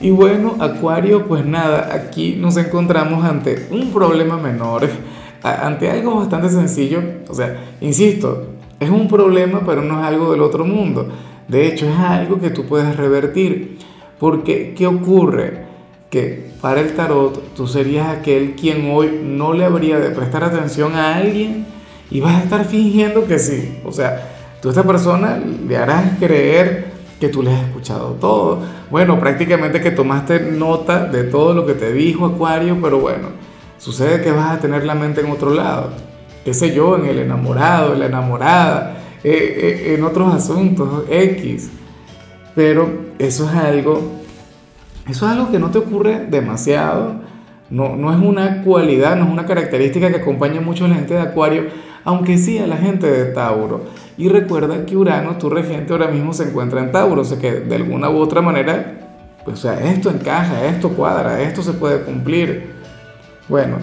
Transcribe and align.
Y 0.00 0.10
bueno, 0.10 0.56
Acuario, 0.60 1.26
pues 1.26 1.44
nada, 1.44 1.94
aquí 1.94 2.36
nos 2.38 2.56
encontramos 2.56 3.22
ante 3.22 3.66
un 3.70 3.92
problema 3.92 4.38
menor, 4.38 4.88
ante 5.42 5.90
algo 5.90 6.16
bastante 6.16 6.48
sencillo. 6.48 7.02
O 7.28 7.34
sea, 7.34 7.64
insisto, 7.82 8.46
es 8.80 8.88
un 8.88 9.08
problema, 9.08 9.60
pero 9.66 9.82
no 9.82 10.00
es 10.00 10.06
algo 10.06 10.32
del 10.32 10.40
otro 10.40 10.64
mundo. 10.64 11.06
De 11.48 11.66
hecho, 11.66 11.86
es 11.86 11.96
algo 11.98 12.40
que 12.40 12.48
tú 12.48 12.64
puedes 12.64 12.96
revertir. 12.96 13.78
Porque, 14.18 14.74
¿qué 14.76 14.86
ocurre? 14.86 15.64
Que 16.08 16.50
para 16.62 16.80
el 16.80 16.94
tarot 16.94 17.54
tú 17.54 17.66
serías 17.66 18.08
aquel 18.08 18.54
quien 18.54 18.90
hoy 18.90 19.20
no 19.22 19.52
le 19.52 19.64
habría 19.64 19.98
de 19.98 20.10
prestar 20.10 20.44
atención 20.44 20.94
a 20.94 21.16
alguien 21.16 21.66
y 22.10 22.20
vas 22.20 22.36
a 22.36 22.44
estar 22.44 22.64
fingiendo 22.64 23.26
que 23.26 23.38
sí. 23.38 23.80
O 23.84 23.92
sea, 23.92 24.28
tú 24.60 24.68
a 24.68 24.72
esta 24.72 24.82
persona 24.82 25.38
le 25.66 25.76
harás 25.76 26.18
creer 26.18 26.89
que 27.20 27.28
tú 27.28 27.42
le 27.42 27.52
has 27.52 27.62
escuchado 27.62 28.16
todo. 28.18 28.60
Bueno, 28.90 29.20
prácticamente 29.20 29.80
que 29.80 29.90
tomaste 29.90 30.40
nota 30.40 31.04
de 31.04 31.24
todo 31.24 31.52
lo 31.52 31.66
que 31.66 31.74
te 31.74 31.92
dijo 31.92 32.24
Acuario, 32.24 32.78
pero 32.82 32.98
bueno, 32.98 33.28
sucede 33.78 34.22
que 34.22 34.32
vas 34.32 34.56
a 34.56 34.60
tener 34.60 34.84
la 34.84 34.94
mente 34.94 35.20
en 35.20 35.30
otro 35.30 35.52
lado, 35.54 35.90
qué 36.44 36.54
sé 36.54 36.74
yo, 36.74 36.96
en 36.96 37.04
el 37.04 37.18
enamorado, 37.18 37.92
en 37.92 38.00
la 38.00 38.06
enamorada, 38.06 38.96
eh, 39.22 39.84
eh, 39.90 39.94
en 39.94 40.04
otros 40.04 40.34
asuntos, 40.34 41.04
X. 41.10 41.70
Pero 42.54 42.88
eso 43.18 43.44
es 43.48 43.54
algo, 43.54 44.00
eso 45.06 45.26
es 45.26 45.32
algo 45.32 45.50
que 45.50 45.58
no 45.58 45.70
te 45.70 45.78
ocurre 45.78 46.26
demasiado, 46.26 47.16
no, 47.68 47.96
no 47.96 48.12
es 48.12 48.18
una 48.18 48.62
cualidad, 48.64 49.14
no 49.14 49.26
es 49.26 49.30
una 49.30 49.46
característica 49.46 50.08
que 50.08 50.16
acompaña 50.16 50.60
mucho 50.60 50.86
a 50.86 50.88
la 50.88 50.96
gente 50.96 51.14
de 51.14 51.20
Acuario, 51.20 51.66
aunque 52.04 52.38
sí 52.38 52.58
a 52.58 52.66
la 52.66 52.76
gente 52.76 53.10
de 53.10 53.26
Tauro. 53.32 53.82
Y 54.16 54.28
recuerda 54.28 54.84
que 54.86 54.96
Urano, 54.96 55.36
tu 55.36 55.48
regente, 55.48 55.92
ahora 55.92 56.08
mismo 56.08 56.32
se 56.32 56.44
encuentra 56.44 56.80
en 56.80 56.92
Tauro, 56.92 57.22
o 57.22 57.24
sea 57.24 57.38
que 57.38 57.52
de 57.52 57.74
alguna 57.74 58.10
u 58.10 58.18
otra 58.18 58.42
manera, 58.42 58.98
pues, 59.44 59.58
o 59.58 59.62
sea, 59.62 59.90
esto 59.90 60.10
encaja, 60.10 60.66
esto 60.66 60.90
cuadra, 60.90 61.40
esto 61.40 61.62
se 61.62 61.72
puede 61.72 62.02
cumplir. 62.02 62.70
Bueno, 63.48 63.78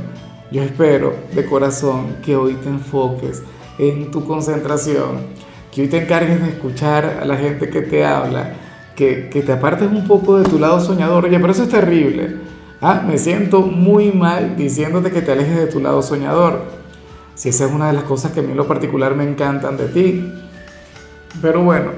yo 0.52 0.62
espero 0.64 1.14
de 1.34 1.46
corazón 1.46 2.18
que 2.24 2.36
hoy 2.36 2.54
te 2.54 2.70
enfoques 2.70 3.44
en 3.80 4.12
tu 4.12 4.26
concentración, 4.26 5.28
que 5.72 5.81
hoy 5.81 5.88
te 5.88 6.04
encargues 6.04 6.42
de 6.42 6.50
escuchar 6.50 7.20
a 7.22 7.26
la 7.26 7.38
gente 7.38 7.70
que 7.70 7.81
te 7.81 8.06
habla, 8.06 8.54
que, 8.96 9.30
que 9.30 9.42
te 9.42 9.52
apartes 9.52 9.90
un 9.92 10.08
poco 10.08 10.38
de 10.38 10.50
tu 10.50 10.59
lado 10.59 10.80
soñador. 10.80 11.26
Oye, 11.26 11.40
pero 11.40 11.52
eso 11.52 11.64
es 11.64 11.70
terrible. 11.70 12.38
Ah, 12.80 13.04
me 13.06 13.18
siento 13.18 13.62
muy 13.62 14.12
mal 14.12 14.56
diciéndote 14.56 15.12
que 15.12 15.22
te 15.22 15.31
alejes 15.31 15.58
de 15.58 15.68
tu 15.68 15.80
lado 15.80 16.02
soñador 16.04 16.77
si 17.38 17.50
esa 17.50 17.66
es 17.66 17.72
una 17.72 17.88
de 17.88 17.94
las 17.94 18.04
cosas 18.04 18.32
que 18.32 18.40
a 18.40 18.44
mí 18.44 18.52
en 18.52 18.58
lo 18.58 18.68
particular 18.68 19.16
me 19.16 19.24
encantan 19.24 19.78
de 19.78 19.88
ti. 19.90 20.34
Pero 21.40 21.64
bueno, 21.64 21.92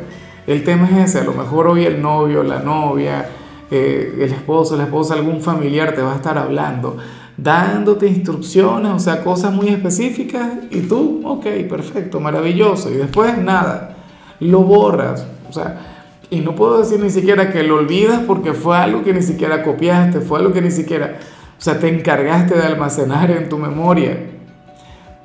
el 0.46 0.66
tema 0.66 0.90
es 0.90 1.10
ese, 1.10 1.20
a 1.20 1.24
lo 1.24 1.34
mejor 1.34 1.68
hoy 1.68 1.86
el 1.86 2.02
novio, 2.02 2.44
la 2.44 2.60
novia, 2.60 3.30
eh, 3.72 4.16
el 4.20 4.34
esposo, 4.34 4.76
la 4.76 4.84
esposa, 4.84 5.14
algún 5.14 5.42
familiar 5.42 5.96
te 5.96 6.02
va 6.02 6.12
a 6.12 6.16
estar 6.18 6.38
hablando, 6.38 6.98
dándote 7.38 8.06
instrucciones, 8.06 8.92
o 8.92 9.00
sea, 9.00 9.24
cosas 9.24 9.54
muy 9.54 9.70
específicas, 9.70 10.50
y 10.72 10.82
tú, 10.82 11.22
ok, 11.24 11.46
perfecto, 11.70 12.20
maravilloso, 12.20 12.92
y 12.92 12.96
después 12.96 13.38
nada, 13.38 13.96
lo 14.42 14.64
borras, 14.64 15.26
o 15.50 15.54
sea, 15.54 16.00
y 16.30 16.42
no 16.42 16.54
puedo 16.54 16.80
decir 16.80 17.00
ni 17.00 17.12
siquiera 17.12 17.50
que 17.54 17.64
lo 17.64 17.76
olvidas 17.76 18.22
porque 18.28 18.54
fue 18.54 18.76
algo 18.78 19.04
que 19.04 19.14
ni 19.14 19.22
siquiera 19.22 19.64
copiaste, 19.64 20.20
fue 20.20 20.40
algo 20.40 20.52
que 20.52 20.62
ni 20.62 20.72
siquiera, 20.72 21.18
o 21.58 21.62
sea, 21.62 21.80
te 21.80 21.88
encargaste 21.88 22.56
de 22.56 22.64
almacenar 22.64 23.32
en 23.32 23.48
tu 23.48 23.58
memoria. 23.58 24.39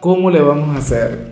¿Cómo 0.05 0.31
le 0.31 0.43
vamos 0.43 0.77
a 0.77 0.81
hacer? 0.81 1.29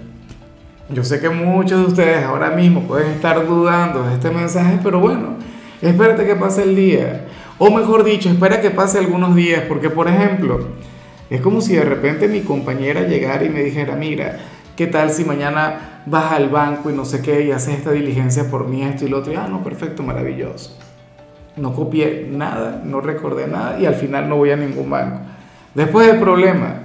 Yo 0.89 1.05
sé 1.05 1.21
que 1.21 1.29
muchos 1.29 1.79
de 1.79 1.87
ustedes 1.89 2.25
ahora 2.25 2.53
mismo 2.53 2.81
pueden 2.85 3.11
estar 3.11 3.47
dudando 3.47 4.03
de 4.05 4.15
este 4.15 4.31
mensaje, 4.31 4.79
pero 4.83 4.99
bueno, 4.99 5.35
espérate 5.83 6.25
que 6.25 6.37
pase 6.37 6.63
el 6.63 6.75
día. 6.75 7.27
O 7.59 7.71
mejor 7.71 8.03
dicho, 8.03 8.31
espera 8.31 8.63
que 8.63 8.71
pase 8.71 8.99
algunos 8.99 9.37
días, 9.37 9.65
porque 9.69 9.91
por 9.91 10.09
ejemplo, 10.09 10.69
es 11.29 11.43
como 11.43 11.61
si 11.61 11.75
de 11.75 11.85
repente 11.85 12.29
mi 12.29 12.41
compañera 12.41 13.03
llegara 13.03 13.45
y 13.45 13.51
me 13.51 13.63
dijera, 13.63 13.95
mira, 13.95 14.39
¿qué 14.75 14.87
tal 14.87 15.11
si 15.11 15.27
mañana 15.27 16.05
vas 16.07 16.33
al 16.33 16.49
banco 16.49 16.89
y 16.89 16.95
no 16.95 17.05
sé 17.05 17.21
qué 17.21 17.45
y 17.45 17.51
haces 17.51 17.75
esta 17.75 17.91
diligencia 17.91 18.51
por 18.51 18.69
mí, 18.69 18.83
esto 18.83 19.05
y 19.05 19.11
lo 19.11 19.19
otro? 19.19 19.35
Y, 19.35 19.37
ah, 19.37 19.49
no, 19.51 19.63
perfecto, 19.63 20.03
maravilloso. 20.03 20.79
No 21.59 21.75
copié 21.75 22.27
nada, 22.31 22.81
no 22.83 23.03
recordé 23.03 23.49
nada 23.49 23.79
y 23.79 23.85
al 23.85 23.97
final 23.97 24.31
no 24.31 24.37
voy 24.37 24.51
a 24.51 24.57
ningún 24.57 24.89
banco. 24.89 25.19
Después 25.75 26.07
del 26.07 26.19
problema, 26.19 26.82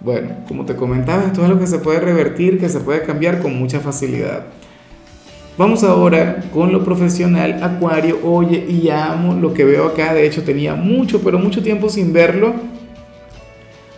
bueno, 0.00 0.30
como 0.48 0.64
te 0.64 0.76
comentaba, 0.76 1.24
esto 1.24 1.42
es 1.42 1.48
algo 1.48 1.60
que 1.60 1.66
se 1.66 1.78
puede 1.78 2.00
revertir, 2.00 2.58
que 2.58 2.68
se 2.68 2.80
puede 2.80 3.02
cambiar 3.02 3.40
con 3.40 3.58
mucha 3.58 3.80
facilidad. 3.80 4.46
Vamos 5.58 5.84
ahora 5.84 6.44
con 6.54 6.72
lo 6.72 6.82
profesional, 6.84 7.62
Acuario. 7.62 8.18
Oye, 8.24 8.64
y 8.66 8.88
amo 8.88 9.34
lo 9.34 9.52
que 9.52 9.64
veo 9.64 9.88
acá. 9.88 10.14
De 10.14 10.24
hecho, 10.24 10.42
tenía 10.42 10.74
mucho, 10.74 11.20
pero 11.20 11.38
mucho 11.38 11.62
tiempo 11.62 11.90
sin 11.90 12.14
verlo. 12.14 12.54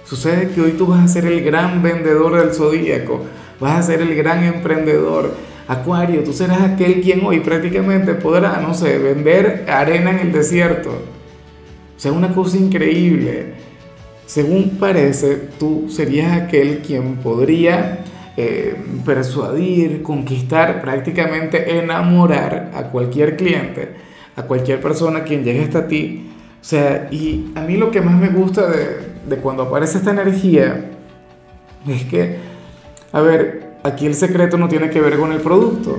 Sucede 0.04 0.50
que 0.50 0.60
hoy 0.60 0.72
tú 0.72 0.86
vas 0.86 1.04
a 1.04 1.08
ser 1.08 1.24
el 1.26 1.44
gran 1.44 1.80
vendedor 1.80 2.34
del 2.36 2.52
zodíaco. 2.52 3.22
Vas 3.60 3.78
a 3.78 3.82
ser 3.82 4.02
el 4.02 4.14
gran 4.16 4.42
emprendedor. 4.42 5.32
Acuario, 5.68 6.24
tú 6.24 6.32
serás 6.32 6.62
aquel 6.62 7.00
quien 7.00 7.24
hoy 7.24 7.38
prácticamente 7.38 8.14
podrá, 8.14 8.60
no 8.60 8.74
sé, 8.74 8.98
vender 8.98 9.64
arena 9.68 10.10
en 10.10 10.18
el 10.18 10.32
desierto. 10.32 10.90
O 10.90 12.00
sea, 12.00 12.10
una 12.10 12.34
cosa 12.34 12.56
increíble. 12.56 13.54
Según 14.26 14.78
parece, 14.78 15.36
tú 15.58 15.86
serías 15.88 16.32
aquel 16.40 16.78
quien 16.78 17.16
podría 17.16 18.04
eh, 18.36 18.76
persuadir, 19.04 20.02
conquistar, 20.02 20.80
prácticamente 20.80 21.78
enamorar 21.78 22.70
a 22.74 22.84
cualquier 22.84 23.36
cliente, 23.36 23.90
a 24.36 24.42
cualquier 24.44 24.80
persona 24.80 25.24
quien 25.24 25.44
llegue 25.44 25.64
hasta 25.64 25.86
ti. 25.86 26.30
O 26.60 26.64
sea, 26.64 27.08
y 27.10 27.52
a 27.54 27.60
mí 27.60 27.76
lo 27.76 27.90
que 27.90 28.00
más 28.00 28.18
me 28.18 28.28
gusta 28.28 28.70
de, 28.70 29.12
de 29.28 29.36
cuando 29.36 29.64
aparece 29.64 29.98
esta 29.98 30.12
energía 30.12 30.90
es 31.86 32.04
que, 32.04 32.38
a 33.12 33.20
ver, 33.20 33.72
aquí 33.82 34.06
el 34.06 34.14
secreto 34.14 34.56
no 34.56 34.68
tiene 34.68 34.88
que 34.90 35.00
ver 35.00 35.18
con 35.18 35.32
el 35.32 35.40
producto, 35.40 35.98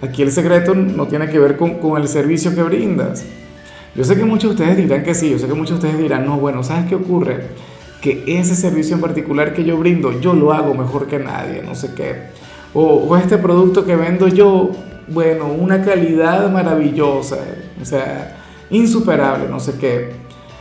aquí 0.00 0.22
el 0.22 0.30
secreto 0.32 0.74
no 0.74 1.06
tiene 1.08 1.28
que 1.28 1.38
ver 1.38 1.56
con, 1.56 1.74
con 1.74 2.00
el 2.00 2.08
servicio 2.08 2.54
que 2.54 2.62
brindas. 2.62 3.24
Yo 3.96 4.04
sé 4.04 4.14
que 4.14 4.26
muchos 4.26 4.50
de 4.50 4.62
ustedes 4.62 4.76
dirán 4.76 5.02
que 5.02 5.14
sí, 5.14 5.30
yo 5.30 5.38
sé 5.38 5.46
que 5.46 5.54
muchos 5.54 5.80
de 5.80 5.86
ustedes 5.86 5.98
dirán, 5.98 6.26
no, 6.26 6.36
bueno, 6.36 6.62
¿sabes 6.62 6.84
qué 6.86 6.94
ocurre? 6.94 7.48
Que 8.02 8.24
ese 8.26 8.54
servicio 8.54 8.94
en 8.94 9.00
particular 9.00 9.54
que 9.54 9.64
yo 9.64 9.78
brindo, 9.78 10.20
yo 10.20 10.34
lo 10.34 10.52
hago 10.52 10.74
mejor 10.74 11.06
que 11.06 11.18
nadie, 11.18 11.62
no 11.62 11.74
sé 11.74 11.94
qué. 11.94 12.14
O, 12.74 12.82
o 12.82 13.16
este 13.16 13.38
producto 13.38 13.86
que 13.86 13.96
vendo 13.96 14.28
yo, 14.28 14.70
bueno, 15.08 15.46
una 15.46 15.82
calidad 15.82 16.50
maravillosa, 16.52 17.38
o 17.80 17.84
sea, 17.86 18.36
insuperable, 18.68 19.48
no 19.48 19.60
sé 19.60 19.78
qué. 19.78 20.10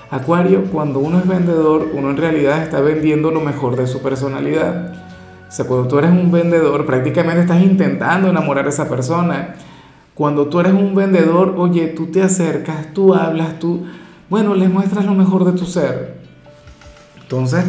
Acuario, 0.09 0.63
cuando 0.71 0.99
uno 0.99 1.19
es 1.19 1.27
vendedor, 1.27 1.89
uno 1.93 2.11
en 2.11 2.17
realidad 2.17 2.63
está 2.63 2.79
vendiendo 2.79 3.31
lo 3.31 3.41
mejor 3.41 3.75
de 3.75 3.85
su 3.85 4.01
personalidad. 4.01 4.93
O 5.45 5.51
sea, 5.51 5.65
cuando 5.65 5.89
tú 5.89 5.99
eres 5.99 6.11
un 6.11 6.31
vendedor, 6.31 6.85
prácticamente 6.85 7.41
estás 7.41 7.61
intentando 7.61 8.29
enamorar 8.29 8.65
a 8.65 8.69
esa 8.69 8.87
persona 8.87 9.55
cuando 10.15 10.47
tú 10.47 10.61
eres 10.61 10.73
un 10.73 10.95
vendedor, 10.95 11.55
oye, 11.57 11.87
tú 11.87 12.07
te 12.07 12.23
acercas, 12.23 12.93
tú 12.93 13.13
hablas, 13.13 13.59
tú, 13.59 13.83
bueno, 14.29 14.55
le 14.55 14.69
muestras 14.69 15.05
lo 15.05 15.13
mejor 15.13 15.43
de 15.43 15.51
tu 15.51 15.65
ser. 15.65 16.15
Entonces, 17.21 17.65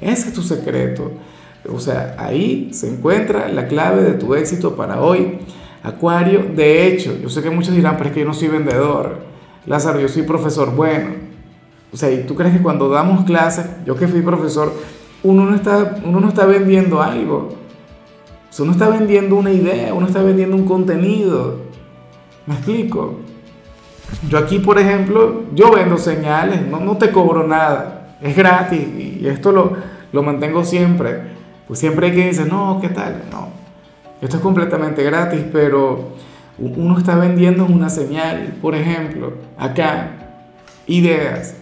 ese 0.00 0.28
es 0.28 0.32
tu 0.32 0.42
secreto. 0.42 1.10
O 1.68 1.80
sea, 1.80 2.14
ahí 2.16 2.70
se 2.72 2.88
encuentra 2.88 3.48
la 3.48 3.66
clave 3.66 4.02
de 4.02 4.12
tu 4.12 4.36
éxito 4.36 4.76
para 4.76 5.00
hoy. 5.00 5.40
Acuario, 5.82 6.46
de 6.54 6.86
hecho, 6.86 7.18
yo 7.20 7.28
sé 7.28 7.42
que 7.42 7.50
muchos 7.50 7.74
dirán, 7.74 7.96
pero 7.96 8.10
es 8.10 8.14
que 8.14 8.20
yo 8.20 8.26
no 8.26 8.34
soy 8.34 8.48
vendedor. 8.48 9.18
Lázaro, 9.66 9.98
yo 9.98 10.08
soy 10.08 10.22
profesor. 10.22 10.74
Bueno, 10.76 11.10
o 11.92 11.96
sea, 11.96 12.12
¿y 12.12 12.24
tú 12.24 12.36
crees 12.36 12.54
que 12.54 12.62
cuando 12.62 12.88
damos 12.88 13.24
clases, 13.24 13.66
yo 13.84 13.96
que 13.96 14.06
fui 14.06 14.22
profesor, 14.22 14.72
uno 15.24 15.44
no 15.46 15.56
está, 15.56 16.00
uno 16.04 16.20
no 16.20 16.28
está 16.28 16.46
vendiendo 16.46 17.02
algo? 17.02 17.48
O 18.48 18.52
sea, 18.52 18.62
uno 18.62 18.72
está 18.72 18.88
vendiendo 18.88 19.34
una 19.34 19.50
idea, 19.50 19.92
uno 19.94 20.06
está 20.06 20.22
vendiendo 20.22 20.54
un 20.54 20.64
contenido. 20.64 21.67
¿Me 22.48 22.54
explico? 22.54 23.18
Yo 24.26 24.38
aquí, 24.38 24.58
por 24.58 24.78
ejemplo, 24.78 25.42
yo 25.54 25.70
vendo 25.70 25.98
señales, 25.98 26.66
no, 26.66 26.80
no 26.80 26.96
te 26.96 27.10
cobro 27.10 27.46
nada, 27.46 28.16
es 28.22 28.34
gratis 28.34 28.80
y 28.80 29.28
esto 29.28 29.52
lo, 29.52 29.76
lo 30.12 30.22
mantengo 30.22 30.64
siempre. 30.64 31.20
Pues 31.66 31.78
siempre 31.78 32.06
hay 32.06 32.14
quien 32.14 32.30
dice, 32.30 32.46
no, 32.46 32.78
¿qué 32.80 32.88
tal? 32.88 33.24
No, 33.30 33.48
esto 34.22 34.38
es 34.38 34.42
completamente 34.42 35.02
gratis, 35.02 35.42
pero 35.52 36.12
uno 36.58 36.96
está 36.96 37.16
vendiendo 37.16 37.66
una 37.66 37.90
señal, 37.90 38.54
por 38.62 38.74
ejemplo, 38.74 39.34
acá, 39.58 40.08
ideas. 40.86 41.54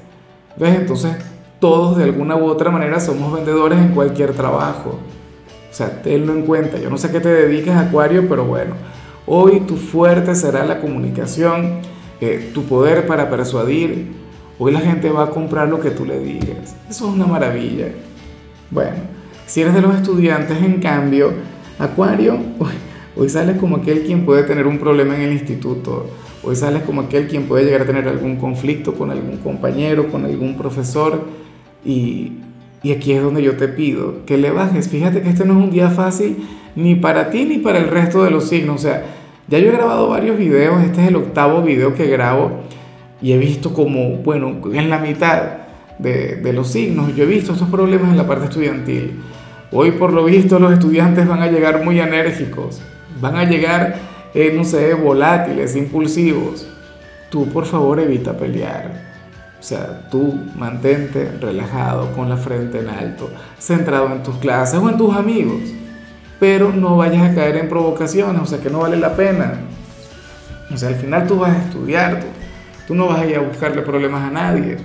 ¿Ves? 0.56 0.76
Entonces, 0.76 1.16
todos 1.58 1.96
de 1.96 2.04
alguna 2.04 2.36
u 2.36 2.44
otra 2.44 2.70
manera 2.70 3.00
somos 3.00 3.32
vendedores 3.32 3.80
en 3.80 3.88
cualquier 3.88 4.34
trabajo. 4.34 5.00
O 5.68 5.74
sea, 5.74 6.00
tenlo 6.00 6.32
en 6.32 6.42
cuenta. 6.42 6.78
Yo 6.78 6.90
no 6.90 6.96
sé 6.96 7.10
qué 7.10 7.18
te 7.18 7.28
dedicas, 7.28 7.76
Acuario, 7.76 8.28
pero 8.28 8.44
bueno, 8.44 8.76
hoy 9.26 9.60
tu 9.60 9.76
fuerte 9.76 10.34
será 10.34 10.64
la 10.64 10.80
comunicación, 10.80 11.80
eh, 12.20 12.50
tu 12.54 12.64
poder 12.64 13.06
para 13.06 13.28
persuadir. 13.28 14.12
Hoy 14.58 14.72
la 14.72 14.80
gente 14.80 15.10
va 15.10 15.24
a 15.24 15.30
comprar 15.30 15.68
lo 15.68 15.80
que 15.80 15.90
tú 15.90 16.06
le 16.06 16.18
digas. 16.18 16.76
Eso 16.88 17.08
es 17.08 17.14
una 17.14 17.26
maravilla. 17.26 17.88
Bueno, 18.70 18.96
si 19.46 19.60
eres 19.60 19.74
de 19.74 19.82
los 19.82 19.94
estudiantes, 19.94 20.62
en 20.62 20.80
cambio, 20.80 21.32
Acuario, 21.78 22.38
hoy, 22.58 22.72
hoy 23.16 23.28
sales 23.28 23.58
como 23.58 23.76
aquel 23.76 24.04
quien 24.04 24.24
puede 24.24 24.44
tener 24.44 24.66
un 24.66 24.78
problema 24.78 25.14
en 25.14 25.22
el 25.22 25.32
instituto. 25.32 26.06
Hoy 26.42 26.56
sales 26.56 26.84
como 26.84 27.02
aquel 27.02 27.26
quien 27.26 27.44
puede 27.44 27.64
llegar 27.64 27.82
a 27.82 27.86
tener 27.86 28.08
algún 28.08 28.36
conflicto 28.36 28.94
con 28.94 29.10
algún 29.10 29.38
compañero, 29.38 30.10
con 30.10 30.24
algún 30.24 30.56
profesor 30.56 31.24
y, 31.84 32.32
aquí 32.84 33.12
es 33.12 33.22
donde 33.22 33.42
yo 33.42 33.56
te 33.56 33.66
pido 33.66 34.24
que 34.26 34.38
le 34.38 34.52
bajes. 34.52 34.88
Fíjate 34.88 35.22
que 35.22 35.28
este 35.28 35.44
no 35.44 35.58
es 35.58 35.64
un 35.64 35.70
día 35.72 35.90
fácil 35.90 36.36
ni 36.76 36.94
para 36.94 37.30
ti 37.30 37.44
ni 37.44 37.58
para 37.58 37.78
el 37.78 37.88
resto 37.88 38.22
de 38.22 38.30
los 38.30 38.48
signos. 38.48 38.76
O 38.76 38.82
sea, 38.82 39.04
ya 39.48 39.58
yo 39.58 39.68
he 39.68 39.72
grabado 39.72 40.08
varios 40.08 40.38
videos, 40.38 40.82
este 40.84 41.02
es 41.02 41.08
el 41.08 41.16
octavo 41.16 41.62
video 41.62 41.94
que 41.94 42.06
grabo 42.06 42.60
y 43.20 43.32
he 43.32 43.38
visto 43.38 43.72
como, 43.72 44.18
bueno, 44.18 44.60
en 44.72 44.90
la 44.90 44.98
mitad 44.98 45.42
de, 45.98 46.52
los 46.52 46.68
signos, 46.68 47.14
yo 47.16 47.24
he 47.24 47.26
visto 47.26 47.52
estos 47.52 47.68
problemas 47.68 48.10
en 48.10 48.16
la 48.16 48.26
parte 48.26 48.44
estudiantil. 48.46 49.22
Hoy 49.72 49.92
por 49.92 50.12
lo 50.12 50.24
visto 50.24 50.58
los 50.58 50.72
estudiantes 50.72 51.26
van 51.26 51.42
a 51.42 51.48
llegar 51.48 51.84
muy 51.84 51.98
enérgicos, 51.98 52.80
van 53.20 53.36
a 53.36 53.44
llegar, 53.44 53.96
eh, 54.34 54.52
no 54.54 54.64
sé, 54.64 54.94
volátiles, 54.94 55.74
impulsivos. 55.76 56.68
Tú 57.30 57.48
por 57.48 57.64
favor 57.64 57.98
evita 57.98 58.36
pelear. 58.36 59.06
O 59.58 59.62
sea, 59.62 60.08
tú 60.10 60.38
mantente 60.56 61.32
relajado, 61.40 62.12
con 62.12 62.28
la 62.28 62.36
frente 62.36 62.78
en 62.78 62.88
alto, 62.88 63.30
centrado 63.58 64.12
en 64.12 64.22
tus 64.22 64.36
clases 64.36 64.78
o 64.78 64.88
en 64.88 64.98
tus 64.98 65.16
amigos, 65.16 65.62
pero 66.38 66.72
no 66.72 66.96
vayas 66.96 67.30
a 67.30 67.34
caer 67.34 67.56
en 67.56 67.68
provocaciones, 67.68 68.40
o 68.42 68.46
sea, 68.46 68.60
que 68.60 68.70
no 68.70 68.80
vale 68.80 68.96
la 68.96 69.14
pena. 69.14 69.60
O 70.72 70.76
sea, 70.76 70.88
al 70.88 70.96
final 70.96 71.26
tú 71.26 71.38
vas 71.38 71.56
a 71.56 71.62
estudiar, 71.62 72.20
tú, 72.20 72.26
tú 72.88 72.94
no 72.94 73.06
vas 73.06 73.20
a 73.20 73.26
ir 73.26 73.36
a 73.36 73.40
buscarle 73.40 73.82
problemas 73.82 74.22
a 74.22 74.30
nadie. 74.30 74.76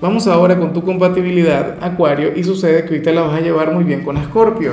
Vamos 0.00 0.26
ahora 0.26 0.58
con 0.58 0.72
tu 0.72 0.82
compatibilidad, 0.82 1.76
Acuario, 1.80 2.36
y 2.36 2.42
sucede 2.42 2.84
que 2.84 2.94
hoy 2.94 3.02
te 3.02 3.12
la 3.12 3.22
vas 3.22 3.34
a 3.34 3.40
llevar 3.40 3.72
muy 3.72 3.84
bien 3.84 4.02
con 4.02 4.16
Escorpio. 4.16 4.72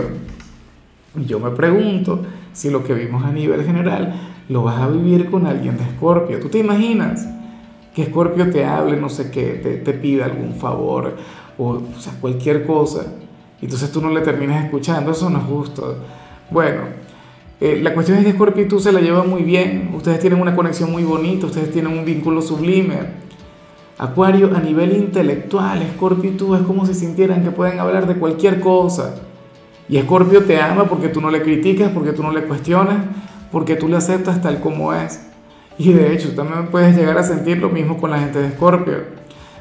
Yo 1.16 1.40
me 1.40 1.52
pregunto 1.52 2.24
si 2.52 2.70
lo 2.70 2.84
que 2.84 2.94
vimos 2.94 3.24
a 3.24 3.32
nivel 3.32 3.64
general 3.64 4.14
lo 4.50 4.64
vas 4.64 4.80
a 4.82 4.88
vivir 4.88 5.30
con 5.30 5.46
alguien 5.46 5.78
de 5.78 5.84
Escorpio. 5.84 6.40
¿Tú 6.40 6.50
te 6.50 6.58
imaginas? 6.58 7.28
que 7.94 8.06
Scorpio 8.06 8.50
te 8.50 8.66
hable, 8.66 8.98
no 8.98 9.10
sé 9.10 9.32
qué, 9.32 9.60
te, 9.62 9.78
te 9.78 9.94
pida 9.94 10.26
algún 10.26 10.54
favor 10.56 11.18
o, 11.58 11.82
o 11.96 12.00
sea, 12.00 12.14
cualquier 12.20 12.66
cosa. 12.66 13.06
Y 13.62 13.66
entonces 13.66 13.92
tú 13.92 14.02
no 14.02 14.10
le 14.10 14.22
terminas 14.22 14.64
escuchando, 14.64 15.12
eso 15.12 15.30
no 15.30 15.40
es 15.40 15.46
justo. 15.46 15.98
Bueno, 16.50 16.82
eh, 17.62 17.80
la 17.82 17.94
cuestión 17.94 18.18
es 18.18 18.26
que 18.26 18.32
Scorpio 18.32 18.64
y 18.64 18.68
tú 18.68 18.80
se 18.80 18.92
la 18.92 19.02
llevan 19.02 19.30
muy 19.30 19.44
bien, 19.44 19.92
ustedes 19.94 20.20
tienen 20.20 20.40
una 20.40 20.56
conexión 20.56 20.92
muy 20.92 21.04
bonita, 21.04 21.46
ustedes 21.46 21.72
tienen 21.72 21.98
un 21.98 22.06
vínculo 22.06 22.42
sublime. 22.42 23.20
Acuario, 23.98 24.56
a 24.56 24.62
nivel 24.62 24.96
intelectual, 24.96 25.86
Scorpio 25.96 26.32
y 26.32 26.36
tú 26.36 26.56
es 26.56 26.62
como 26.62 26.86
si 26.86 26.94
sintieran 26.94 27.44
que 27.44 27.52
pueden 27.52 27.80
hablar 27.80 28.08
de 28.08 28.16
cualquier 28.16 28.62
cosa. 28.62 29.16
Y 29.90 30.00
Scorpio 30.00 30.46
te 30.46 30.62
ama 30.62 30.86
porque 30.86 31.10
tú 31.10 31.20
no 31.20 31.30
le 31.30 31.42
criticas, 31.42 31.92
porque 31.92 32.14
tú 32.14 32.24
no 32.24 32.32
le 32.32 32.44
cuestionas, 32.44 33.06
porque 33.52 33.76
tú 33.76 33.90
le 33.90 33.98
aceptas 33.98 34.42
tal 34.42 34.62
como 34.62 34.94
es. 34.94 35.28
Y 35.78 35.92
de 35.92 36.14
hecho, 36.14 36.34
también 36.34 36.68
puedes 36.68 36.96
llegar 36.96 37.18
a 37.18 37.24
sentir 37.24 37.58
lo 37.58 37.70
mismo 37.70 37.98
con 37.98 38.12
la 38.12 38.20
gente 38.20 38.40
de 38.40 38.48
Escorpio. 38.48 39.04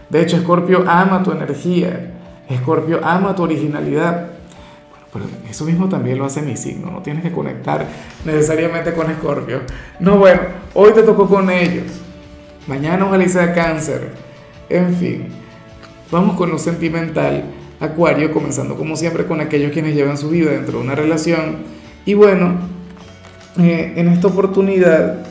De 0.09 0.23
hecho, 0.23 0.37
Escorpio 0.37 0.85
ama 0.87 1.23
tu 1.23 1.33
energía. 1.33 2.18
Escorpio 2.49 3.01
ama 3.03 3.35
tu 3.35 3.43
originalidad. 3.43 4.31
Bueno, 4.91 5.07
pero 5.13 5.25
eso 5.51 5.65
mismo 5.65 5.89
también 5.89 6.19
lo 6.19 6.25
hace 6.25 6.43
mi 6.43 6.57
signo. 6.57 6.91
No 6.91 7.03
tienes 7.03 7.23
que 7.23 7.33
conectar 7.33 7.87
necesariamente 8.25 8.93
con 8.93 9.11
Escorpio. 9.11 9.61
No, 10.01 10.17
bueno, 10.17 10.41
hoy 10.75 10.93
te 10.93 11.03
tocó 11.03 11.29
con 11.29 11.51
ellos. 11.51 11.87
Mañana 12.67 13.07
ojalá 13.07 13.29
sea 13.29 13.55
cáncer. 13.55 14.13
En 14.69 14.95
fin, 14.95 15.29
vamos 16.11 16.37
con 16.37 16.51
lo 16.51 16.59
sentimental. 16.59 17.45
Acuario, 17.81 18.33
comenzando 18.33 18.77
como 18.77 18.97
siempre 18.97 19.25
con 19.25 19.41
aquellos 19.41 19.73
quienes 19.73 19.95
llevan 19.95 20.19
su 20.19 20.31
vida 20.31 20.51
dentro 20.51 20.79
de 20.79 20.85
una 20.85 20.95
relación. 20.95 21.59
Y 22.05 22.15
bueno, 22.15 22.57
eh, 23.59 23.95
en 23.97 24.09
esta 24.09 24.29
oportunidad 24.29 25.27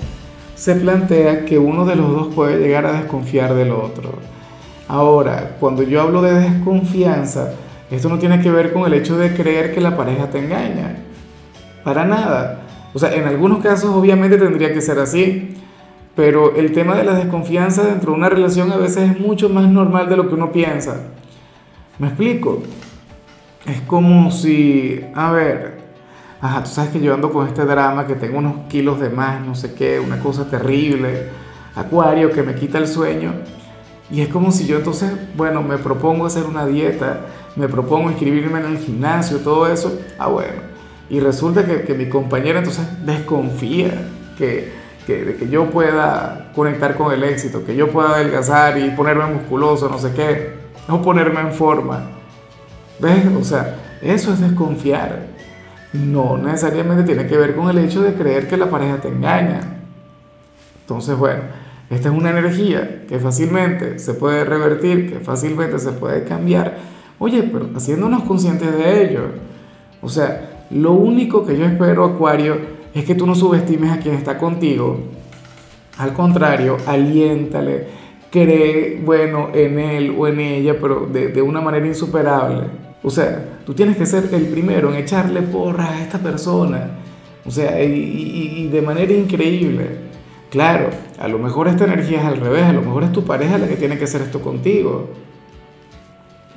se 0.55 0.75
plantea 0.75 1.45
que 1.45 1.59
uno 1.59 1.85
de 1.85 1.95
los 1.95 2.11
dos 2.11 2.33
puede 2.33 2.57
llegar 2.59 2.85
a 2.85 2.93
desconfiar 2.93 3.53
del 3.53 3.71
otro. 3.71 4.13
Ahora, 4.87 5.57
cuando 5.59 5.83
yo 5.83 6.01
hablo 6.01 6.21
de 6.21 6.33
desconfianza, 6.33 7.53
esto 7.91 8.09
no 8.09 8.19
tiene 8.19 8.41
que 8.41 8.51
ver 8.51 8.73
con 8.73 8.85
el 8.85 8.93
hecho 8.93 9.17
de 9.17 9.33
creer 9.33 9.73
que 9.73 9.81
la 9.81 9.97
pareja 9.97 10.29
te 10.29 10.39
engaña. 10.39 10.97
Para 11.83 12.05
nada. 12.05 12.61
O 12.93 12.99
sea, 12.99 13.13
en 13.13 13.25
algunos 13.25 13.61
casos 13.61 13.91
obviamente 13.91 14.37
tendría 14.37 14.73
que 14.73 14.81
ser 14.81 14.99
así, 14.99 15.55
pero 16.15 16.55
el 16.55 16.71
tema 16.71 16.95
de 16.95 17.03
la 17.03 17.13
desconfianza 17.13 17.83
dentro 17.83 18.11
de 18.11 18.17
una 18.17 18.29
relación 18.29 18.71
a 18.71 18.77
veces 18.77 19.11
es 19.11 19.19
mucho 19.19 19.49
más 19.49 19.69
normal 19.69 20.09
de 20.09 20.17
lo 20.17 20.27
que 20.27 20.35
uno 20.35 20.51
piensa. 20.51 21.01
¿Me 21.99 22.07
explico? 22.07 22.63
Es 23.65 23.81
como 23.81 24.31
si, 24.31 25.01
a 25.13 25.31
ver, 25.31 25.79
ajá, 26.41 26.63
tú 26.63 26.69
sabes 26.69 26.91
que 26.91 27.01
yo 27.01 27.13
ando 27.13 27.31
con 27.31 27.47
este 27.47 27.65
drama, 27.65 28.07
que 28.07 28.15
tengo 28.15 28.37
unos 28.37 28.67
kilos 28.69 28.99
de 28.99 29.09
más, 29.09 29.45
no 29.45 29.55
sé 29.55 29.73
qué, 29.73 29.99
una 29.99 30.19
cosa 30.19 30.49
terrible, 30.49 31.29
acuario 31.75 32.31
que 32.31 32.43
me 32.43 32.55
quita 32.55 32.77
el 32.77 32.87
sueño. 32.87 33.33
Y 34.09 34.21
es 34.21 34.29
como 34.29 34.51
si 34.51 34.65
yo 34.65 34.77
entonces, 34.77 35.11
bueno, 35.35 35.61
me 35.61 35.77
propongo 35.77 36.25
hacer 36.25 36.45
una 36.45 36.65
dieta, 36.65 37.21
me 37.55 37.67
propongo 37.67 38.09
inscribirme 38.09 38.59
en 38.59 38.65
el 38.67 38.77
gimnasio, 38.77 39.39
todo 39.39 39.67
eso. 39.67 39.99
Ah, 40.17 40.27
bueno. 40.27 40.61
Y 41.09 41.19
resulta 41.19 41.65
que, 41.65 41.81
que 41.83 41.93
mi 41.93 42.07
compañera 42.07 42.59
entonces 42.59 42.85
desconfía 43.05 44.09
que, 44.37 44.73
que, 45.05 45.25
de 45.25 45.35
que 45.35 45.49
yo 45.49 45.69
pueda 45.69 46.51
conectar 46.55 46.95
con 46.95 47.13
el 47.13 47.23
éxito, 47.23 47.65
que 47.65 47.75
yo 47.75 47.89
pueda 47.91 48.15
adelgazar 48.15 48.77
y 48.77 48.89
ponerme 48.91 49.25
musculoso, 49.27 49.89
no 49.89 49.99
sé 49.99 50.11
qué, 50.13 50.53
o 50.87 51.01
ponerme 51.01 51.41
en 51.41 51.53
forma. 51.53 52.11
¿Ves? 52.99 53.25
O 53.39 53.43
sea, 53.43 53.75
eso 54.01 54.33
es 54.33 54.39
desconfiar 54.39 55.37
no 55.93 56.37
necesariamente 56.37 57.03
tiene 57.03 57.27
que 57.27 57.37
ver 57.37 57.55
con 57.55 57.69
el 57.69 57.77
hecho 57.79 58.01
de 58.01 58.13
creer 58.13 58.47
que 58.47 58.57
la 58.57 58.69
pareja 58.69 58.97
te 58.97 59.07
engaña. 59.07 59.61
Entonces, 60.81 61.17
bueno, 61.17 61.43
esta 61.89 62.09
es 62.09 62.15
una 62.15 62.31
energía 62.31 63.05
que 63.07 63.19
fácilmente 63.19 63.99
se 63.99 64.13
puede 64.13 64.43
revertir, 64.43 65.11
que 65.11 65.19
fácilmente 65.19 65.79
se 65.79 65.91
puede 65.93 66.23
cambiar. 66.23 66.77
Oye, 67.19 67.43
pero 67.43 67.69
haciéndonos 67.75 68.23
conscientes 68.23 68.71
de 68.77 69.03
ello. 69.03 69.21
O 70.01 70.09
sea, 70.09 70.65
lo 70.69 70.91
único 70.91 71.45
que 71.45 71.57
yo 71.57 71.65
espero, 71.65 72.03
Acuario, 72.03 72.57
es 72.93 73.05
que 73.05 73.15
tú 73.15 73.25
no 73.25 73.35
subestimes 73.35 73.91
a 73.91 73.99
quien 73.99 74.15
está 74.15 74.37
contigo. 74.37 74.99
Al 75.97 76.13
contrario, 76.13 76.77
aliéntale, 76.85 77.87
cree, 78.29 79.01
bueno, 79.03 79.49
en 79.53 79.79
él 79.79 80.15
o 80.17 80.27
en 80.27 80.39
ella, 80.39 80.75
pero 80.79 81.07
de, 81.07 81.29
de 81.29 81.41
una 81.41 81.61
manera 81.61 81.87
insuperable. 81.87 82.65
O 83.01 83.09
sea, 83.09 83.59
tú 83.65 83.73
tienes 83.73 83.97
que 83.97 84.05
ser 84.05 84.29
el 84.33 84.47
primero 84.47 84.89
en 84.89 84.97
echarle 84.97 85.41
porra 85.41 85.91
a 85.91 86.01
esta 86.01 86.19
persona. 86.19 86.97
O 87.45 87.51
sea, 87.51 87.81
y, 87.81 88.67
de 88.67 88.81
manera 88.81 89.13
increíble. 89.13 90.06
Claro, 90.49 90.89
a 91.19 91.27
lo 91.27 91.39
mejor 91.39 91.67
esta 91.67 91.83
energía 91.85 92.19
es 92.19 92.25
al 92.25 92.37
revés, 92.37 92.63
a 92.63 92.73
lo 92.73 92.81
mejor 92.81 93.03
es 93.03 93.11
tu 93.11 93.23
pareja 93.23 93.57
la 93.57 93.67
que 93.67 93.75
tiene 93.75 93.97
que 93.97 94.05
hacer 94.05 94.21
esto 94.21 94.41
contigo. 94.41 95.09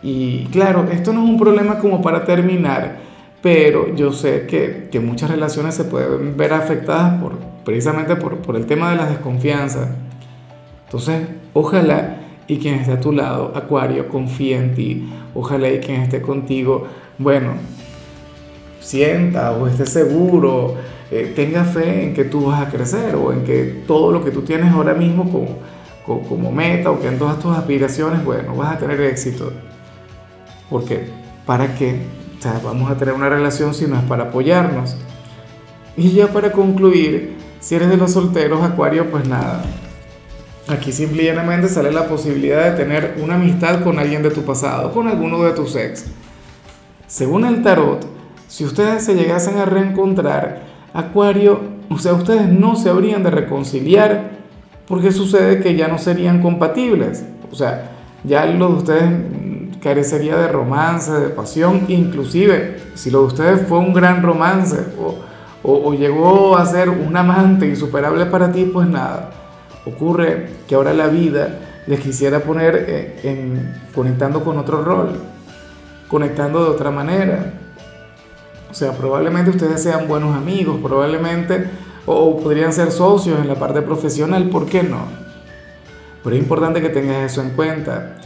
Y 0.02 0.44
claro, 0.46 0.86
esto 0.90 1.12
no 1.12 1.24
es 1.24 1.30
un 1.30 1.38
problema 1.38 1.78
como 1.78 2.00
para 2.00 2.24
terminar, 2.24 2.98
pero 3.42 3.94
yo 3.94 4.12
sé 4.12 4.46
que, 4.46 4.88
que 4.90 5.00
muchas 5.00 5.30
relaciones 5.30 5.74
se 5.74 5.84
pueden 5.84 6.36
ver 6.36 6.52
afectadas 6.52 7.20
por, 7.20 7.32
precisamente 7.64 8.16
por, 8.16 8.36
por 8.36 8.56
el 8.56 8.66
tema 8.66 8.90
de 8.90 8.96
la 8.96 9.06
desconfianza. 9.06 9.96
Entonces, 10.84 11.26
ojalá 11.52 12.16
y 12.46 12.58
quien 12.58 12.76
esté 12.76 12.92
a 12.92 13.00
tu 13.00 13.12
lado, 13.12 13.52
Acuario, 13.54 14.08
confía 14.08 14.58
en 14.58 14.74
ti. 14.74 15.08
Ojalá 15.34 15.70
y 15.70 15.78
quien 15.78 16.02
esté 16.02 16.20
contigo, 16.20 16.84
bueno, 17.18 17.52
sienta 18.80 19.52
o 19.52 19.68
esté 19.68 19.86
seguro, 19.86 20.74
eh, 21.10 21.32
tenga 21.34 21.64
fe 21.64 22.04
en 22.04 22.14
que 22.14 22.24
tú 22.24 22.46
vas 22.46 22.60
a 22.60 22.70
crecer 22.70 23.14
o 23.16 23.32
en 23.32 23.44
que 23.44 23.82
todo 23.86 24.12
lo 24.12 24.24
que 24.24 24.30
tú 24.30 24.42
tienes 24.42 24.72
ahora 24.72 24.94
mismo 24.94 25.30
como, 26.04 26.22
como, 26.28 26.52
meta 26.52 26.90
o 26.90 27.00
que 27.00 27.08
en 27.08 27.18
todas 27.18 27.38
tus 27.38 27.56
aspiraciones, 27.56 28.24
bueno, 28.24 28.54
vas 28.54 28.76
a 28.76 28.78
tener 28.78 29.00
éxito. 29.00 29.52
Porque, 30.68 31.08
¿para 31.46 31.74
qué? 31.74 32.00
O 32.38 32.42
sea, 32.42 32.60
vamos 32.64 32.90
a 32.90 32.96
tener 32.96 33.14
una 33.14 33.28
relación 33.28 33.74
si 33.74 33.86
no 33.86 33.96
es 33.96 34.04
para 34.04 34.24
apoyarnos. 34.24 34.96
Y 35.96 36.12
ya 36.12 36.28
para 36.28 36.52
concluir, 36.52 37.36
si 37.58 37.74
eres 37.74 37.90
de 37.90 37.96
los 37.96 38.12
solteros, 38.12 38.62
Acuario, 38.62 39.10
pues 39.10 39.28
nada, 39.28 39.64
Aquí 40.70 40.92
simplemente 40.92 41.68
sale 41.68 41.90
la 41.90 42.06
posibilidad 42.06 42.70
de 42.70 42.76
tener 42.76 43.16
una 43.20 43.34
amistad 43.34 43.82
con 43.82 43.98
alguien 43.98 44.22
de 44.22 44.30
tu 44.30 44.42
pasado, 44.42 44.92
con 44.92 45.08
alguno 45.08 45.42
de 45.42 45.50
tus 45.50 45.74
ex. 45.74 46.04
Según 47.08 47.44
el 47.44 47.64
tarot, 47.64 48.06
si 48.46 48.64
ustedes 48.64 49.04
se 49.04 49.16
llegasen 49.16 49.58
a 49.58 49.64
reencontrar, 49.64 50.62
Acuario, 50.92 51.60
o 51.88 51.98
sea, 51.98 52.14
ustedes 52.14 52.48
no 52.48 52.76
se 52.76 52.90
habrían 52.90 53.22
de 53.22 53.30
reconciliar 53.30 54.30
porque 54.86 55.12
sucede 55.12 55.60
que 55.60 55.76
ya 55.76 55.88
no 55.88 55.98
serían 55.98 56.42
compatibles. 56.42 57.24
O 57.50 57.54
sea, 57.54 57.92
ya 58.24 58.44
los 58.46 58.70
de 58.70 58.76
ustedes 58.78 59.12
carecería 59.80 60.36
de 60.36 60.48
romance, 60.48 61.12
de 61.12 61.28
pasión, 61.30 61.84
inclusive 61.88 62.76
si 62.94 63.10
lo 63.10 63.20
de 63.20 63.26
ustedes 63.26 63.66
fue 63.66 63.78
un 63.78 63.92
gran 63.92 64.22
romance 64.22 64.76
o, 65.00 65.16
o, 65.62 65.94
llegó 65.94 66.56
a 66.56 66.66
ser 66.66 66.88
un 66.88 67.16
amante 67.16 67.66
insuperable 67.66 68.26
para 68.26 68.52
ti, 68.52 68.70
pues 68.72 68.88
nada, 68.88 69.30
ocurre 69.84 70.48
que 70.68 70.74
ahora 70.74 70.92
la 70.92 71.06
vida 71.06 71.60
les 71.86 72.00
quisiera 72.00 72.40
poner 72.40 72.84
eh, 72.88 73.20
en, 73.24 73.74
conectando 73.94 74.42
con 74.44 74.58
otro 74.58 74.82
rol, 74.82 75.12
conectando 76.08 76.62
de 76.64 76.70
otra 76.70 76.90
manera. 76.90 77.59
O 78.70 78.74
sea, 78.74 78.92
probablemente 78.92 79.50
ustedes 79.50 79.82
sean 79.82 80.06
buenos 80.06 80.36
amigos, 80.36 80.78
probablemente, 80.82 81.66
o 82.06 82.38
podrían 82.38 82.72
ser 82.72 82.92
socios 82.92 83.40
en 83.40 83.48
la 83.48 83.56
parte 83.56 83.82
profesional, 83.82 84.48
¿por 84.48 84.66
qué 84.66 84.82
no? 84.82 84.98
Pero 86.22 86.36
es 86.36 86.42
importante 86.42 86.80
que 86.80 86.88
tengas 86.88 87.32
eso 87.32 87.42
en 87.42 87.50
cuenta. 87.50 88.16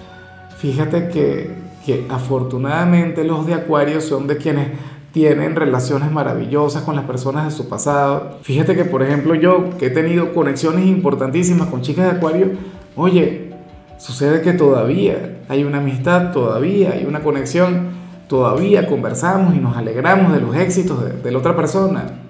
Fíjate 0.59 1.09
que, 1.09 1.51
que 1.85 2.07
afortunadamente 2.09 3.25
los 3.25 3.47
de 3.47 3.55
Acuario 3.55 4.01
son 4.01 4.27
de 4.27 4.37
quienes 4.37 4.69
tienen 5.13 5.55
relaciones 5.55 6.11
maravillosas 6.11 6.83
con 6.83 6.97
las 6.97 7.05
personas 7.05 7.45
de 7.45 7.51
su 7.53 7.69
pasado. 7.69 8.39
Fíjate 8.43 8.75
que, 8.75 8.85
por 8.85 9.03
ejemplo, 9.03 9.37
yo 9.37 9.71
que 9.79 9.87
he 9.87 9.91
tenido 9.91 10.35
conexiones 10.35 10.87
importantísimas 10.87 11.69
con 11.69 11.83
chicas 11.83 12.07
de 12.07 12.17
Acuario, 12.17 12.49
oye, 12.97 13.53
sucede 13.99 14.43
que 14.43 14.53
todavía 14.55 15.39
hay 15.49 15.63
una 15.63 15.79
amistad, 15.79 16.33
todavía 16.33 16.95
hay 16.95 17.05
una 17.05 17.21
conexión, 17.21 18.04
todavía 18.29 18.87
conversamos 18.87 19.55
y 19.55 19.59
nos 19.59 19.77
alegramos 19.77 20.33
de 20.33 20.41
los 20.41 20.57
éxitos 20.57 21.23
de, 21.23 21.31
la 21.31 21.39
otra 21.39 21.57
persona. 21.57 22.21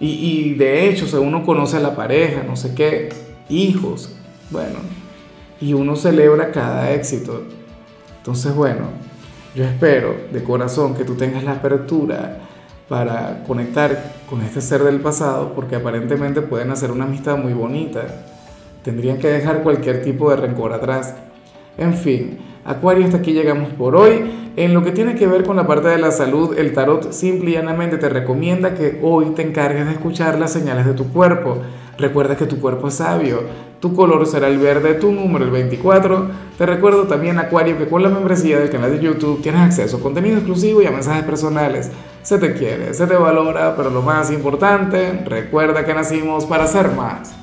Y, 0.00 0.54
de 0.54 0.88
hecho, 0.88 1.06
si 1.06 1.14
uno 1.14 1.44
conoce 1.44 1.76
a 1.76 1.80
la 1.80 1.94
pareja, 1.94 2.42
no 2.42 2.56
sé 2.56 2.74
qué, 2.74 3.10
hijos, 3.48 4.12
bueno, 4.50 4.80
y 5.60 5.74
uno 5.74 5.94
celebra 5.94 6.50
cada 6.50 6.90
éxito. 6.90 7.44
Entonces, 8.18 8.52
bueno, 8.52 8.86
yo 9.54 9.62
espero 9.64 10.16
de 10.32 10.42
corazón 10.42 10.94
que 10.94 11.04
tú 11.04 11.14
tengas 11.14 11.44
la 11.44 11.52
apertura 11.52 12.38
para 12.88 13.44
conectar 13.46 14.14
con 14.28 14.42
este 14.42 14.60
ser 14.60 14.82
del 14.82 15.00
pasado 15.00 15.52
porque 15.54 15.76
aparentemente 15.76 16.42
pueden 16.42 16.72
hacer 16.72 16.90
una 16.90 17.04
amistad 17.04 17.36
muy 17.36 17.52
bonita. 17.52 18.02
Tendrían 18.82 19.18
que 19.18 19.28
dejar 19.28 19.62
cualquier 19.62 20.02
tipo 20.02 20.30
de 20.30 20.36
rencor 20.36 20.72
atrás. 20.72 21.14
En 21.78 21.94
fin, 21.94 22.38
Acuario, 22.64 23.04
hasta 23.04 23.18
aquí 23.18 23.32
llegamos 23.32 23.72
por 23.72 23.96
hoy. 23.96 24.41
En 24.54 24.74
lo 24.74 24.84
que 24.84 24.92
tiene 24.92 25.14
que 25.14 25.26
ver 25.26 25.44
con 25.44 25.56
la 25.56 25.66
parte 25.66 25.88
de 25.88 25.96
la 25.96 26.10
salud, 26.10 26.58
el 26.58 26.74
tarot 26.74 27.10
simple 27.12 27.50
y 27.50 27.54
llanamente 27.54 27.96
te 27.96 28.10
recomienda 28.10 28.74
que 28.74 29.00
hoy 29.02 29.30
te 29.34 29.40
encargues 29.40 29.86
de 29.86 29.92
escuchar 29.92 30.38
las 30.38 30.52
señales 30.52 30.84
de 30.84 30.92
tu 30.92 31.10
cuerpo. 31.10 31.62
Recuerda 31.96 32.36
que 32.36 32.44
tu 32.44 32.60
cuerpo 32.60 32.88
es 32.88 32.94
sabio, 32.94 33.44
tu 33.80 33.94
color 33.94 34.26
será 34.26 34.48
el 34.48 34.58
verde, 34.58 34.92
tu 34.94 35.10
número 35.10 35.46
el 35.46 35.50
24. 35.50 36.28
Te 36.58 36.66
recuerdo 36.66 37.04
también, 37.04 37.38
Acuario, 37.38 37.78
que 37.78 37.88
con 37.88 38.02
la 38.02 38.10
membresía 38.10 38.58
del 38.58 38.68
canal 38.68 38.90
de 38.90 39.02
YouTube 39.02 39.40
tienes 39.40 39.62
acceso 39.62 39.96
a 39.96 40.00
contenido 40.00 40.36
exclusivo 40.36 40.82
y 40.82 40.86
a 40.86 40.90
mensajes 40.90 41.24
personales. 41.24 41.90
Se 42.22 42.36
te 42.36 42.52
quiere, 42.52 42.92
se 42.92 43.06
te 43.06 43.14
valora, 43.14 43.74
pero 43.74 43.88
lo 43.88 44.02
más 44.02 44.30
importante, 44.30 45.24
recuerda 45.24 45.86
que 45.86 45.94
nacimos 45.94 46.44
para 46.44 46.66
ser 46.66 46.90
más. 46.90 47.34